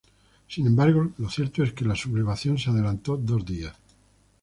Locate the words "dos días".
3.17-3.77